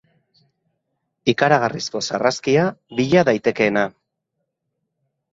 [1.33, 2.63] Ikaragarrizko sarraskia
[3.01, 3.83] bilaka daitekeena.